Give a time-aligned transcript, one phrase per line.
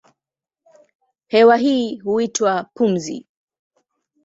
[1.27, 3.27] Hewa hii huitwa pumzi.